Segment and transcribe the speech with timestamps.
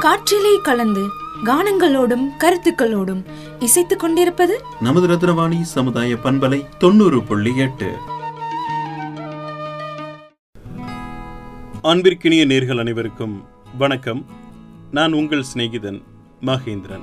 [0.00, 1.06] காற்றிலே கலந்து
[1.44, 3.24] கானங்களோடும் கருத்துக்களோடும்
[3.58, 7.96] இசைத்துக் கொண்டிருப்பது நமது ரத்னவாணி சமுதாய பண்பலை தொண்ணூறு புள்ளி எட்டு.
[11.82, 13.44] அன்பிற்கினிய நேர்கள் அனைவருக்கும்
[13.78, 14.26] வணக்கம்.
[14.90, 16.02] நான் உங்கள் சிநேகிதன்
[16.40, 17.02] மகேந்திரன்.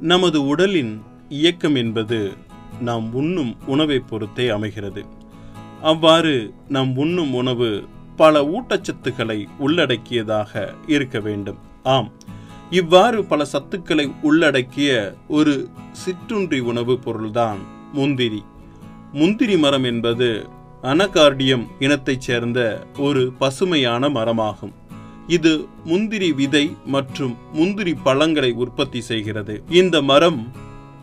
[0.00, 2.32] நமது உடலின் இயக்கம் என்பது
[2.80, 5.04] நாம் உண்ணும் உணவை பொறுத்தே அமைகிறது.
[5.82, 7.84] அவ்வாறு நாம் உண்ணும் உணவு
[8.16, 11.58] பல ஊட்டச்சத்துக்களை உள்ளடக்கியதாக இருக்க வேண்டும்.
[11.82, 12.12] ஆம்.
[12.70, 17.58] இவ்வாறு பல சத்துக்களை உள்ளடக்கிய ஒரு சிற்றுண்டி உணவுப் பொருள்தான்
[17.92, 18.44] முந்திரி.
[19.12, 20.48] முந்திரி மரம் என்பது
[20.82, 24.72] அனகார்டியம் இனத்தைச் சேர்ந்த ஒரு பசுமையான மரமாகும்.
[25.26, 29.62] இது முந்திரி விதை மற்றும் முந்திரி பழங்களை உற்பத்தி செய்கிறது.
[29.70, 30.52] இந்த மரம்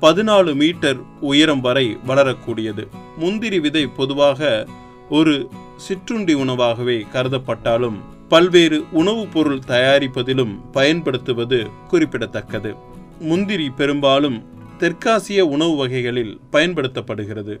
[0.00, 2.88] பதினாலு மீட்டர் உயரம் வரை வளரக்கூடியது.
[3.16, 4.66] முந்திரி விதை பொதுவாக
[5.10, 12.74] ஒரு சிற்றுண்டி உணவாகவே கருதப்பட்டாலும் பல்வேறு உணவுப் பொருள் தயாரிப்பதிலும் பயன்படுத்துவது குறிப்பிடத்தக்கது.
[13.20, 14.44] முந்திரி பெரும்பாலும்
[14.78, 17.60] தெற்காசிய உணவு வகைகளில் பயன்படுத்தப்படுகிறது.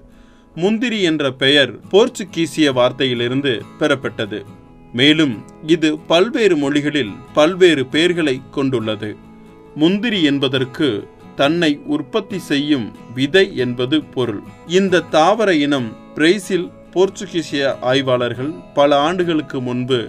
[0.54, 4.44] முந்திரி என்ற பெயர் போர்ச்சுகீசிய வார்த்தையிலிருந்து பெறப்பட்டது.
[4.92, 9.16] மேலும் இது பல்வேறு மொழிகளில் பல்வேறு பெயர்களை கொண்டுள்ளது.
[9.74, 14.40] முந்திரி என்பதற்கு தன்னை உற்பத்தி செய்யும் விதை என்பது பொருள்.
[14.66, 20.08] இந்த தாவர இனம் பிரேசில் போர்ச்சுகீசிய ஆய்வாளர்கள் பல ஆண்டுகளுக்கு முன்பு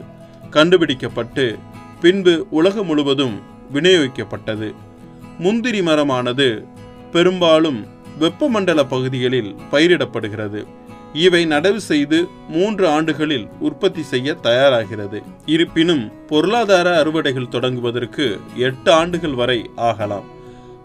[0.49, 1.57] கண்டுபிடிக்கப்பட்டு
[2.01, 3.41] பின்பு உலகம் முழுவதும்
[3.73, 4.73] விநியோகிக்கப்பட்டது.
[5.39, 6.65] முந்திரி மரமானது
[7.11, 7.87] பெரும்பாலும்
[8.19, 10.65] வெப்பமண்டல பகுதிகளில் பயிரிடப்படுகிறது.
[11.13, 15.21] இவை நடவு செய்து மூன்று ஆண்டுகளில் உற்பத்தி செய்ய தயாராகிறது.
[15.45, 20.25] இருப்பினும் பொருளாதார அறுவடைகள் தொடங்குவதற்கு எட்டு ஆண்டுகள் வரை ஆகலாம்.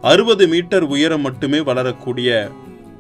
[0.03, 2.51] அறுபது மீட்டர் உயரம் மட்டுமே வளரக்கூடிய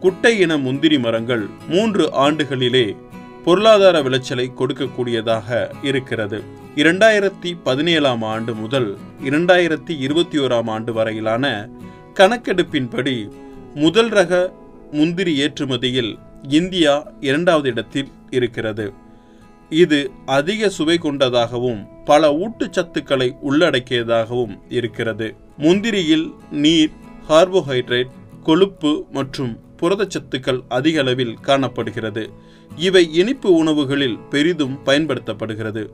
[0.01, 2.97] குட்டை இன முந்திரி மரங்கள் மூன்று ஆண்டுகளிலே
[3.45, 5.49] பொருளாதார விளைச்சலை கொடுக்கக்கூடியதாக
[5.83, 6.39] இருக்கிறது.
[6.75, 11.71] இரண்டாயிரத்தி பதினேழாம் ஆண்டு முதல் இரண்டாயிரத்தி இருபத்தி ஓராம் ஆண்டு வரையிலான
[12.15, 13.15] கணக்கெடுப்பின்படி
[13.75, 14.53] முதல் ரக
[14.91, 18.93] முந்திரி ஏற்றுமதியில் இந்தியா இரண்டாவது இடத்தில் இருக்கிறது.
[19.71, 25.29] இது அதிக சுவை கொண்டதாகவும் பல ஊட்டச்சத்துக்களை உள்ளடக்கியதாகவும் இருக்கிறது.
[25.59, 26.91] முந்திரியில் நீர்
[27.29, 32.31] கார்போஹைட்ரேட் கொழுப்பு மற்றும் புரதச்சத்துக்கள் அதிக அளவில் காணப்படுகிறது.
[32.77, 35.87] இவை இனிப்பு உணவுகளில் பெரிதும் பயன்படுத்தப்படுகிறது.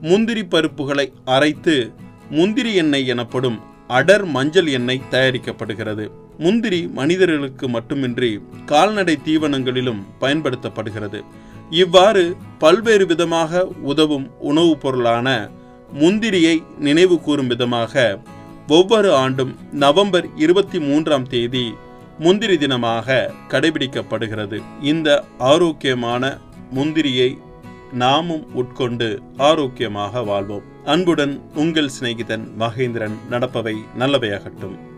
[0.00, 1.92] முந்திரி பருப்புகளை அரைத்து
[2.30, 6.08] முந்திரி எண்ணெய் எனப்படும் அடர் மஞ்சள் எண்ணெய் தயாரிக்கப்படுகிறது.
[6.38, 11.20] முந்திரி மனிதர்களுக்கு மட்டுமின்றி கால்நடை தீவனங்களிலும் பயன்படுத்தப்படுகிறது.
[11.70, 15.50] இவ்வாறு பல்வேறு விதமாக உதவும் உணவுப் பொருளான
[16.00, 18.20] முந்திரியை நினைவு கூறும் விதமாக
[18.68, 21.74] ஒவ்வொரு ஆண்டும் நவம்பர் இருபத்தி மூன்றாம் தேதி
[22.18, 24.62] முந்திரி தினமாக கடைபிடிக்கப்படுகிறது.
[24.82, 26.38] இந்த ஆரோக்கியமான
[26.74, 27.38] முந்திரியை
[27.92, 30.62] நாமும் உட்கொண்டு ஆரோக்கியமாக வாழ்வோம்.
[30.84, 34.92] அன்புடன் உங்கள் சிநேகிதன் மகேந்திரன் நடப்பவை நல்லவையாகட்டும்.